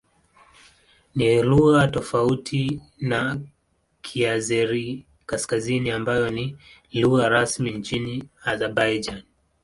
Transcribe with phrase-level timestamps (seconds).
[1.15, 3.39] Ni lugha tofauti na
[4.01, 6.57] Kiazeri-Kaskazini ambayo ni
[6.93, 9.23] lugha rasmi nchini Azerbaijan.